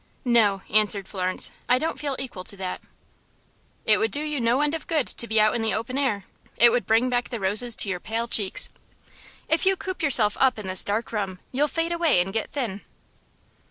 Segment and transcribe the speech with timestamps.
[0.25, 1.51] "No," answered Florence.
[1.69, 2.81] "I don't feel equal to that."
[3.85, 6.25] "It would do you no end of good to be out in the open air.
[6.57, 8.71] It would bring back the roses to your pale cheeks.
[9.47, 12.81] If you coop yourself up in this dark room, you'll fade away and get thin."